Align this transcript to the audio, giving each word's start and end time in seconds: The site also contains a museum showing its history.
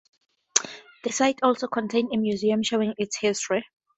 The 1.03 1.11
site 1.11 1.37
also 1.43 1.67
contains 1.67 2.09
a 2.11 2.17
museum 2.17 2.63
showing 2.63 2.95
its 2.97 3.17
history. 3.19 3.63